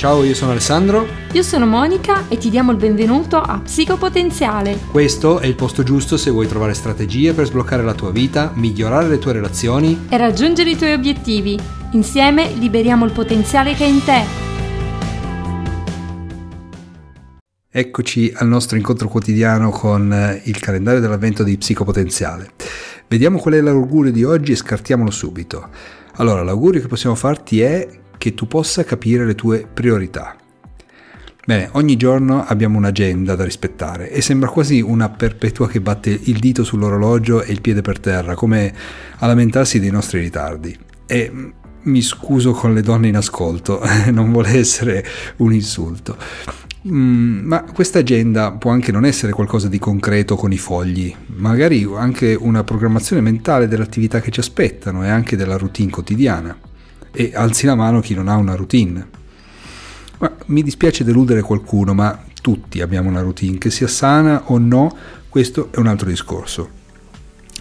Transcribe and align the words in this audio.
Ciao, 0.00 0.24
io 0.24 0.32
sono 0.32 0.52
Alessandro. 0.52 1.06
Io 1.32 1.42
sono 1.42 1.66
Monica 1.66 2.26
e 2.28 2.38
ti 2.38 2.48
diamo 2.48 2.70
il 2.70 2.78
benvenuto 2.78 3.36
a 3.36 3.60
Psicopotenziale. 3.60 4.78
Questo 4.90 5.40
è 5.40 5.46
il 5.46 5.54
posto 5.54 5.82
giusto 5.82 6.16
se 6.16 6.30
vuoi 6.30 6.46
trovare 6.46 6.72
strategie 6.72 7.34
per 7.34 7.44
sbloccare 7.44 7.82
la 7.82 7.92
tua 7.92 8.10
vita, 8.10 8.50
migliorare 8.54 9.08
le 9.08 9.18
tue 9.18 9.34
relazioni 9.34 10.06
e 10.08 10.16
raggiungere 10.16 10.70
i 10.70 10.76
tuoi 10.78 10.94
obiettivi. 10.94 11.58
Insieme 11.92 12.50
liberiamo 12.54 13.04
il 13.04 13.12
potenziale 13.12 13.74
che 13.74 13.84
è 13.84 13.88
in 13.88 14.02
te. 14.02 14.22
Eccoci 17.70 18.32
al 18.34 18.48
nostro 18.48 18.78
incontro 18.78 19.06
quotidiano 19.06 19.68
con 19.68 20.10
eh, 20.10 20.40
il 20.46 20.58
calendario 20.60 21.00
dell'avvento 21.00 21.42
di 21.42 21.58
Psicopotenziale. 21.58 22.52
Vediamo 23.06 23.38
qual 23.38 23.52
è 23.52 23.60
l'augurio 23.60 24.12
di 24.12 24.24
oggi 24.24 24.52
e 24.52 24.56
scartiamolo 24.56 25.10
subito. 25.10 25.68
Allora, 26.14 26.42
l'augurio 26.42 26.80
che 26.80 26.88
possiamo 26.88 27.14
farti 27.14 27.60
è 27.60 27.99
che 28.20 28.34
tu 28.34 28.46
possa 28.46 28.84
capire 28.84 29.24
le 29.24 29.34
tue 29.34 29.66
priorità. 29.72 30.36
Bene, 31.46 31.70
ogni 31.72 31.96
giorno 31.96 32.44
abbiamo 32.44 32.76
un'agenda 32.76 33.34
da 33.34 33.44
rispettare 33.44 34.10
e 34.10 34.20
sembra 34.20 34.50
quasi 34.50 34.82
una 34.82 35.08
perpetua 35.08 35.68
che 35.68 35.80
batte 35.80 36.10
il 36.10 36.38
dito 36.38 36.62
sull'orologio 36.62 37.42
e 37.42 37.50
il 37.50 37.62
piede 37.62 37.80
per 37.80 37.98
terra, 37.98 38.34
come 38.34 38.74
a 39.16 39.26
lamentarsi 39.26 39.80
dei 39.80 39.90
nostri 39.90 40.20
ritardi. 40.20 40.78
E 41.06 41.32
mi 41.82 42.02
scuso 42.02 42.52
con 42.52 42.74
le 42.74 42.82
donne 42.82 43.08
in 43.08 43.16
ascolto, 43.16 43.80
non 44.12 44.30
vuole 44.30 44.50
essere 44.50 45.02
un 45.38 45.54
insulto. 45.54 46.18
Mm, 46.86 47.46
ma 47.46 47.62
questa 47.62 48.00
agenda 48.00 48.52
può 48.52 48.70
anche 48.70 48.92
non 48.92 49.06
essere 49.06 49.32
qualcosa 49.32 49.68
di 49.68 49.78
concreto 49.78 50.36
con 50.36 50.52
i 50.52 50.58
fogli, 50.58 51.14
magari 51.36 51.88
anche 51.96 52.34
una 52.38 52.64
programmazione 52.64 53.22
mentale 53.22 53.66
delle 53.66 53.82
attività 53.82 54.20
che 54.20 54.30
ci 54.30 54.40
aspettano 54.40 55.04
e 55.04 55.08
anche 55.08 55.36
della 55.36 55.56
routine 55.56 55.90
quotidiana 55.90 56.68
e 57.12 57.32
alzi 57.34 57.66
la 57.66 57.74
mano 57.74 58.00
chi 58.00 58.14
non 58.14 58.28
ha 58.28 58.36
una 58.36 58.54
routine. 58.54 59.08
Ma 60.18 60.32
mi 60.46 60.62
dispiace 60.62 61.04
deludere 61.04 61.42
qualcuno, 61.42 61.94
ma 61.94 62.24
tutti 62.42 62.80
abbiamo 62.80 63.08
una 63.08 63.20
routine, 63.20 63.58
che 63.58 63.70
sia 63.70 63.88
sana 63.88 64.42
o 64.46 64.58
no, 64.58 64.94
questo 65.28 65.68
è 65.70 65.78
un 65.78 65.86
altro 65.86 66.08
discorso. 66.08 66.78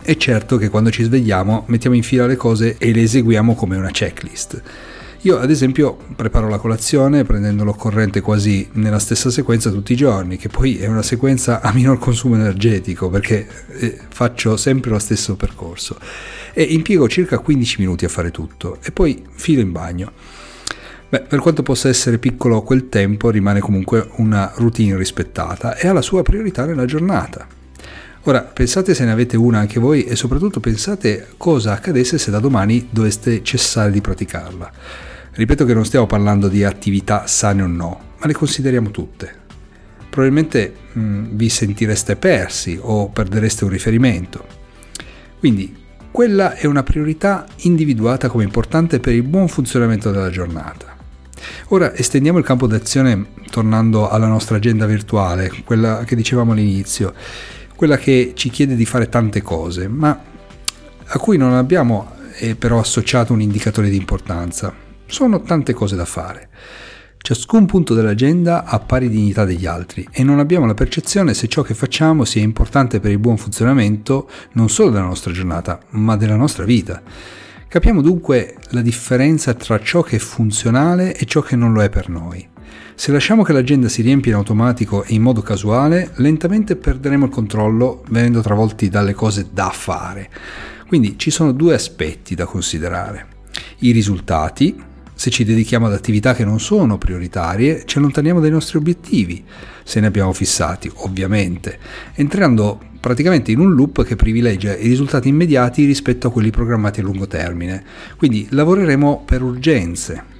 È 0.00 0.16
certo 0.16 0.56
che 0.56 0.68
quando 0.68 0.90
ci 0.90 1.02
svegliamo 1.02 1.64
mettiamo 1.66 1.96
in 1.96 2.02
fila 2.02 2.26
le 2.26 2.36
cose 2.36 2.76
e 2.78 2.92
le 2.92 3.02
eseguiamo 3.02 3.54
come 3.54 3.76
una 3.76 3.90
checklist. 3.90 4.62
Io 5.22 5.38
ad 5.38 5.50
esempio 5.50 5.96
preparo 6.14 6.48
la 6.48 6.58
colazione 6.58 7.24
prendendo 7.24 7.64
l'occorrente 7.64 8.20
quasi 8.20 8.68
nella 8.72 8.98
stessa 8.98 9.30
sequenza 9.30 9.70
tutti 9.70 9.92
i 9.92 9.96
giorni, 9.96 10.36
che 10.36 10.48
poi 10.48 10.78
è 10.78 10.86
una 10.86 11.02
sequenza 11.02 11.60
a 11.60 11.72
minor 11.72 11.98
consumo 11.98 12.34
energetico 12.34 13.08
perché 13.08 13.46
eh, 13.78 13.98
faccio 14.08 14.56
sempre 14.56 14.90
lo 14.90 14.98
stesso 14.98 15.34
percorso 15.34 15.98
e 16.52 16.62
impiego 16.62 17.08
circa 17.08 17.38
15 17.38 17.76
minuti 17.80 18.04
a 18.04 18.08
fare 18.08 18.30
tutto 18.30 18.78
e 18.82 18.92
poi 18.92 19.24
filo 19.30 19.60
in 19.60 19.72
bagno. 19.72 20.12
Beh, 21.08 21.22
per 21.22 21.38
quanto 21.40 21.62
possa 21.62 21.88
essere 21.88 22.18
piccolo 22.18 22.62
quel 22.62 22.88
tempo, 22.88 23.30
rimane 23.30 23.60
comunque 23.60 24.08
una 24.16 24.52
routine 24.56 24.96
rispettata 24.96 25.76
e 25.76 25.86
ha 25.86 25.92
la 25.92 26.02
sua 26.02 26.22
priorità 26.22 26.64
nella 26.64 26.84
giornata. 26.84 27.55
Ora, 28.28 28.40
pensate 28.40 28.92
se 28.92 29.04
ne 29.04 29.12
avete 29.12 29.36
una 29.36 29.60
anche 29.60 29.78
voi 29.78 30.02
e 30.02 30.16
soprattutto 30.16 30.58
pensate 30.58 31.28
cosa 31.36 31.74
accadesse 31.74 32.18
se 32.18 32.32
da 32.32 32.40
domani 32.40 32.88
doveste 32.90 33.40
cessare 33.44 33.92
di 33.92 34.00
praticarla. 34.00 34.68
Ripeto 35.30 35.64
che 35.64 35.72
non 35.72 35.84
stiamo 35.84 36.06
parlando 36.06 36.48
di 36.48 36.64
attività 36.64 37.28
sane 37.28 37.62
o 37.62 37.68
no, 37.68 38.00
ma 38.18 38.26
le 38.26 38.32
consideriamo 38.32 38.90
tutte. 38.90 39.32
Probabilmente 40.10 40.74
mh, 40.92 41.00
mm, 41.00 41.24
vi 41.36 41.48
sentireste 41.48 42.16
persi 42.16 42.76
o 42.82 43.10
perdereste 43.10 43.62
un 43.62 43.70
riferimento. 43.70 44.44
Quindi 45.38 45.84
quella 46.10 46.54
è 46.54 46.66
una 46.66 46.82
priorità 46.82 47.46
individuata 47.58 48.28
come 48.28 48.42
importante 48.42 48.98
per 48.98 49.14
il 49.14 49.22
buon 49.22 49.46
funzionamento 49.46 50.10
della 50.10 50.30
giornata. 50.30 50.96
Ora 51.68 51.94
estendiamo 51.94 52.38
il 52.38 52.44
campo 52.44 52.66
d'azione 52.66 53.26
tornando 53.50 54.08
alla 54.08 54.26
nostra 54.26 54.56
agenda 54.56 54.84
virtuale, 54.84 55.48
quella 55.64 56.02
che 56.04 56.16
dicevamo 56.16 56.50
all'inizio 56.50 57.14
quella 57.76 57.98
che 57.98 58.32
ci 58.34 58.50
chiede 58.50 58.74
di 58.74 58.86
fare 58.86 59.08
tante 59.08 59.42
cose, 59.42 59.86
ma 59.86 60.18
a 61.04 61.18
cui 61.18 61.36
non 61.36 61.52
abbiamo 61.52 62.14
eh, 62.38 62.56
però 62.56 62.80
associato 62.80 63.32
un 63.32 63.40
indicatore 63.40 63.90
di 63.90 63.96
importanza. 63.96 64.74
Sono 65.06 65.42
tante 65.42 65.72
cose 65.72 65.94
da 65.94 66.04
fare. 66.04 66.48
Ciascun 67.18 67.66
punto 67.66 67.94
dell'agenda 67.94 68.64
ha 68.64 68.78
pari 68.78 69.08
dignità 69.08 69.44
degli 69.44 69.66
altri 69.66 70.06
e 70.12 70.22
non 70.22 70.38
abbiamo 70.38 70.64
la 70.64 70.74
percezione 70.74 71.34
se 71.34 71.48
ciò 71.48 71.62
che 71.62 71.74
facciamo 71.74 72.24
sia 72.24 72.42
importante 72.42 73.00
per 73.00 73.10
il 73.10 73.18
buon 73.18 73.36
funzionamento 73.36 74.28
non 74.52 74.68
solo 74.68 74.90
della 74.90 75.04
nostra 75.04 75.32
giornata, 75.32 75.80
ma 75.90 76.16
della 76.16 76.36
nostra 76.36 76.64
vita. 76.64 77.02
Capiamo 77.68 78.00
dunque 78.00 78.56
la 78.70 78.80
differenza 78.80 79.54
tra 79.54 79.80
ciò 79.80 80.02
che 80.02 80.16
è 80.16 80.20
funzionale 80.20 81.16
e 81.16 81.24
ciò 81.24 81.40
che 81.40 81.56
non 81.56 81.72
lo 81.72 81.82
è 81.82 81.90
per 81.90 82.08
noi. 82.08 82.48
Se 82.94 83.12
lasciamo 83.12 83.42
che 83.42 83.52
l'agenda 83.52 83.88
si 83.88 84.02
riempia 84.02 84.32
in 84.32 84.38
automatico 84.38 85.04
e 85.04 85.14
in 85.14 85.22
modo 85.22 85.42
casuale, 85.42 86.12
lentamente 86.16 86.76
perderemo 86.76 87.26
il 87.26 87.30
controllo 87.30 88.02
venendo 88.08 88.40
travolti 88.40 88.88
dalle 88.88 89.12
cose 89.12 89.48
da 89.52 89.70
fare. 89.70 90.30
Quindi 90.86 91.18
ci 91.18 91.30
sono 91.30 91.52
due 91.52 91.74
aspetti 91.74 92.34
da 92.34 92.46
considerare. 92.46 93.26
I 93.80 93.90
risultati, 93.90 94.82
se 95.12 95.30
ci 95.30 95.44
dedichiamo 95.44 95.86
ad 95.86 95.92
attività 95.92 96.34
che 96.34 96.44
non 96.44 96.58
sono 96.58 96.96
prioritarie, 96.96 97.84
ci 97.84 97.98
allontaniamo 97.98 98.40
dai 98.40 98.50
nostri 98.50 98.78
obiettivi, 98.78 99.44
se 99.84 100.00
ne 100.00 100.06
abbiamo 100.06 100.32
fissati, 100.32 100.90
ovviamente, 100.94 101.78
entrando 102.14 102.80
praticamente 102.98 103.52
in 103.52 103.60
un 103.60 103.74
loop 103.74 104.04
che 104.04 104.16
privilegia 104.16 104.74
i 104.74 104.88
risultati 104.88 105.28
immediati 105.28 105.84
rispetto 105.84 106.28
a 106.28 106.32
quelli 106.32 106.50
programmati 106.50 107.00
a 107.00 107.02
lungo 107.02 107.26
termine. 107.26 107.84
Quindi 108.16 108.46
lavoreremo 108.50 109.22
per 109.24 109.42
urgenze, 109.42 110.34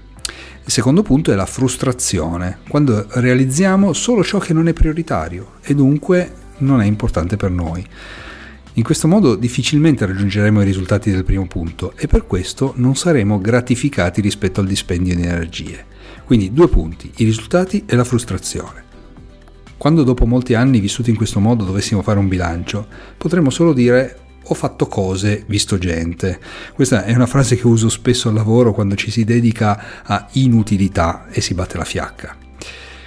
il 0.66 0.72
secondo 0.72 1.02
punto 1.02 1.30
è 1.30 1.36
la 1.36 1.46
frustrazione, 1.46 2.58
quando 2.68 3.06
realizziamo 3.10 3.92
solo 3.92 4.24
ciò 4.24 4.38
che 4.38 4.52
non 4.52 4.66
è 4.66 4.72
prioritario 4.72 5.52
e 5.62 5.76
dunque 5.76 6.32
non 6.58 6.80
è 6.80 6.84
importante 6.86 7.36
per 7.36 7.52
noi. 7.52 7.86
In 8.72 8.82
questo 8.82 9.06
modo 9.06 9.36
difficilmente 9.36 10.04
raggiungeremo 10.04 10.60
i 10.60 10.64
risultati 10.64 11.12
del 11.12 11.22
primo 11.22 11.46
punto 11.46 11.92
e 11.96 12.08
per 12.08 12.26
questo 12.26 12.72
non 12.78 12.96
saremo 12.96 13.40
gratificati 13.40 14.20
rispetto 14.20 14.58
al 14.58 14.66
dispendio 14.66 15.14
di 15.14 15.22
energie. 15.22 15.84
Quindi 16.24 16.52
due 16.52 16.66
punti, 16.66 17.12
i 17.18 17.24
risultati 17.24 17.84
e 17.86 17.94
la 17.94 18.02
frustrazione. 18.02 18.82
Quando 19.76 20.02
dopo 20.02 20.26
molti 20.26 20.54
anni 20.54 20.80
vissuti 20.80 21.10
in 21.10 21.16
questo 21.16 21.38
modo 21.38 21.62
dovessimo 21.62 22.02
fare 22.02 22.18
un 22.18 22.26
bilancio, 22.26 22.88
potremmo 23.16 23.50
solo 23.50 23.72
dire 23.72 24.25
ho 24.48 24.54
fatto 24.54 24.86
cose, 24.86 25.44
visto 25.46 25.78
gente. 25.78 26.38
Questa 26.74 27.04
è 27.04 27.14
una 27.14 27.26
frase 27.26 27.56
che 27.56 27.66
uso 27.66 27.88
spesso 27.88 28.28
al 28.28 28.34
lavoro 28.34 28.72
quando 28.72 28.94
ci 28.94 29.10
si 29.10 29.24
dedica 29.24 30.02
a 30.04 30.28
inutilità 30.32 31.26
e 31.30 31.40
si 31.40 31.54
batte 31.54 31.76
la 31.76 31.84
fiacca. 31.84 32.36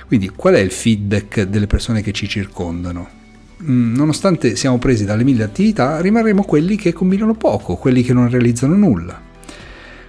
Quindi 0.07 0.29
qual 0.29 0.55
è 0.55 0.59
il 0.59 0.71
feedback 0.71 1.43
delle 1.43 1.67
persone 1.67 2.01
che 2.01 2.11
ci 2.11 2.27
circondano? 2.27 3.17
Mm, 3.63 3.95
nonostante 3.95 4.55
siamo 4.55 4.77
presi 4.77 5.05
dalle 5.05 5.23
mille 5.23 5.43
attività, 5.43 5.99
rimarremo 6.01 6.43
quelli 6.43 6.75
che 6.75 6.93
combinano 6.93 7.35
poco, 7.35 7.75
quelli 7.75 8.03
che 8.03 8.13
non 8.13 8.29
realizzano 8.29 8.75
nulla. 8.75 9.21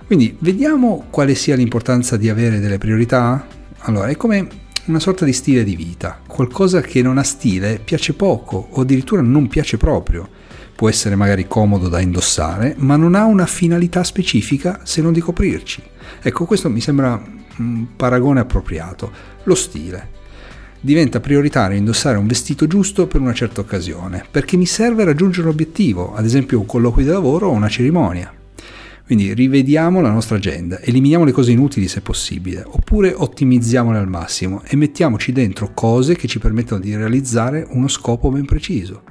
Quindi 0.06 0.36
vediamo 0.40 1.06
quale 1.10 1.34
sia 1.34 1.54
l'importanza 1.54 2.16
di 2.16 2.28
avere 2.28 2.58
delle 2.58 2.78
priorità? 2.78 3.46
Allora, 3.80 4.08
è 4.08 4.16
come 4.16 4.48
una 4.90 5.00
sorta 5.00 5.24
di 5.24 5.32
stile 5.32 5.64
di 5.64 5.76
vita. 5.76 6.20
Qualcosa 6.26 6.80
che 6.80 7.00
non 7.00 7.16
ha 7.16 7.22
stile 7.22 7.80
piace 7.82 8.12
poco 8.12 8.68
o 8.70 8.80
addirittura 8.82 9.22
non 9.22 9.46
piace 9.48 9.76
proprio 9.76 10.28
può 10.80 10.88
essere 10.88 11.14
magari 11.14 11.46
comodo 11.46 11.88
da 11.88 12.00
indossare, 12.00 12.74
ma 12.78 12.96
non 12.96 13.14
ha 13.14 13.24
una 13.24 13.44
finalità 13.44 14.02
specifica 14.02 14.80
se 14.84 15.02
non 15.02 15.12
di 15.12 15.20
coprirci. 15.20 15.82
Ecco, 16.22 16.46
questo 16.46 16.70
mi 16.70 16.80
sembra 16.80 17.22
un 17.58 17.86
paragone 17.94 18.40
appropriato. 18.40 19.12
Lo 19.42 19.54
stile. 19.54 20.08
Diventa 20.80 21.20
prioritario 21.20 21.76
indossare 21.76 22.16
un 22.16 22.26
vestito 22.26 22.66
giusto 22.66 23.06
per 23.06 23.20
una 23.20 23.34
certa 23.34 23.60
occasione, 23.60 24.24
perché 24.30 24.56
mi 24.56 24.64
serve 24.64 25.04
raggiungere 25.04 25.48
un 25.48 25.52
obiettivo, 25.52 26.14
ad 26.14 26.24
esempio 26.24 26.58
un 26.58 26.64
colloquio 26.64 27.04
di 27.04 27.12
lavoro 27.12 27.48
o 27.48 27.52
una 27.52 27.68
cerimonia. 27.68 28.32
Quindi 29.10 29.34
rivediamo 29.34 30.00
la 30.00 30.12
nostra 30.12 30.36
agenda, 30.36 30.78
eliminiamo 30.78 31.24
le 31.24 31.32
cose 31.32 31.50
inutili 31.50 31.88
se 31.88 32.00
possibile, 32.00 32.62
oppure 32.64 33.12
ottimizziamole 33.12 33.98
al 33.98 34.06
massimo 34.06 34.62
e 34.64 34.76
mettiamoci 34.76 35.32
dentro 35.32 35.72
cose 35.74 36.14
che 36.14 36.28
ci 36.28 36.38
permettono 36.38 36.80
di 36.80 36.94
realizzare 36.94 37.66
uno 37.70 37.88
scopo 37.88 38.30
ben 38.30 38.44
preciso. 38.44 39.02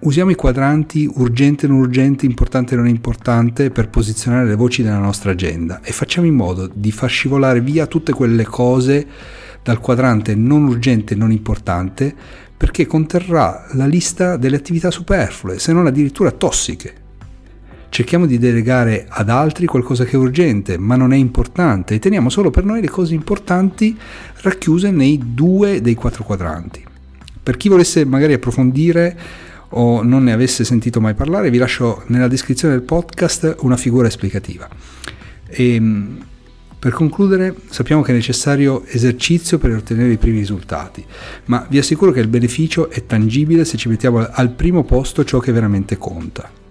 Usiamo 0.00 0.30
i 0.30 0.34
quadranti 0.34 1.10
urgente 1.10 1.66
non 1.66 1.78
urgente, 1.78 2.26
importante 2.26 2.76
non 2.76 2.86
importante 2.86 3.70
per 3.70 3.88
posizionare 3.88 4.44
le 4.44 4.56
voci 4.56 4.82
della 4.82 4.98
nostra 4.98 5.30
agenda 5.30 5.80
e 5.80 5.92
facciamo 5.92 6.26
in 6.26 6.34
modo 6.34 6.70
di 6.70 6.92
far 6.92 7.08
scivolare 7.08 7.62
via 7.62 7.86
tutte 7.86 8.12
quelle 8.12 8.44
cose 8.44 9.06
dal 9.62 9.80
quadrante 9.80 10.34
non 10.34 10.64
urgente 10.64 11.14
non 11.14 11.32
importante 11.32 12.14
perché 12.54 12.84
conterrà 12.84 13.68
la 13.72 13.86
lista 13.86 14.36
delle 14.36 14.56
attività 14.56 14.90
superflue, 14.90 15.58
se 15.58 15.72
non 15.72 15.86
addirittura 15.86 16.30
tossiche. 16.30 17.03
Cerchiamo 17.94 18.26
di 18.26 18.38
delegare 18.38 19.06
ad 19.08 19.28
altri 19.28 19.66
qualcosa 19.66 20.04
che 20.04 20.16
è 20.16 20.16
urgente, 20.16 20.78
ma 20.78 20.96
non 20.96 21.12
è 21.12 21.16
importante, 21.16 21.94
e 21.94 22.00
teniamo 22.00 22.28
solo 22.28 22.50
per 22.50 22.64
noi 22.64 22.80
le 22.80 22.88
cose 22.88 23.14
importanti 23.14 23.96
racchiuse 24.40 24.90
nei 24.90 25.20
due 25.24 25.80
dei 25.80 25.94
quattro 25.94 26.24
quadranti. 26.24 26.84
Per 27.40 27.56
chi 27.56 27.68
volesse 27.68 28.04
magari 28.04 28.32
approfondire 28.32 29.16
o 29.68 30.02
non 30.02 30.24
ne 30.24 30.32
avesse 30.32 30.64
sentito 30.64 31.00
mai 31.00 31.14
parlare, 31.14 31.50
vi 31.50 31.58
lascio 31.58 32.02
nella 32.08 32.26
descrizione 32.26 32.74
del 32.74 32.82
podcast 32.82 33.58
una 33.60 33.76
figura 33.76 34.08
esplicativa. 34.08 34.68
E, 35.46 35.74
ehm, 35.74 36.18
Per 36.80 36.92
concludere, 36.92 37.54
sappiamo 37.68 38.02
che 38.02 38.10
è 38.10 38.14
necessario 38.16 38.84
esercizio 38.86 39.56
per 39.58 39.70
ottenere 39.70 40.10
i 40.10 40.18
primi 40.18 40.38
risultati, 40.38 41.04
ma 41.44 41.64
vi 41.70 41.78
assicuro 41.78 42.10
che 42.10 42.18
il 42.18 42.26
beneficio 42.26 42.90
è 42.90 43.06
tangibile 43.06 43.64
se 43.64 43.76
ci 43.76 43.88
mettiamo 43.88 44.28
al 44.28 44.50
primo 44.50 44.82
posto 44.82 45.22
ciò 45.24 45.38
che 45.38 45.52
veramente 45.52 45.96
conta. 45.96 46.62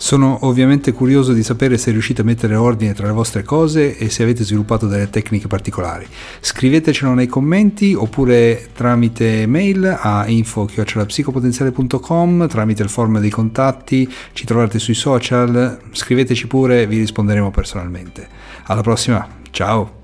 Sono 0.00 0.38
ovviamente 0.42 0.92
curioso 0.92 1.32
di 1.32 1.42
sapere 1.42 1.76
se 1.76 1.90
riuscite 1.90 2.20
a 2.20 2.24
mettere 2.24 2.54
ordine 2.54 2.94
tra 2.94 3.08
le 3.08 3.12
vostre 3.12 3.42
cose 3.42 3.98
e 3.98 4.10
se 4.10 4.22
avete 4.22 4.44
sviluppato 4.44 4.86
delle 4.86 5.10
tecniche 5.10 5.48
particolari. 5.48 6.06
Scrivetecelo 6.40 7.14
nei 7.14 7.26
commenti 7.26 7.94
oppure 7.94 8.68
tramite 8.72 9.44
mail 9.46 9.98
a 10.00 10.24
info-psicopotenziale.com, 10.28 12.46
tramite 12.46 12.84
il 12.84 12.88
forum 12.88 13.18
dei 13.18 13.30
contatti, 13.30 14.08
ci 14.32 14.46
trovate 14.46 14.78
sui 14.78 14.94
social, 14.94 15.80
scriveteci 15.90 16.46
pure, 16.46 16.86
vi 16.86 17.00
risponderemo 17.00 17.50
personalmente. 17.50 18.28
Alla 18.66 18.82
prossima, 18.82 19.26
ciao! 19.50 19.97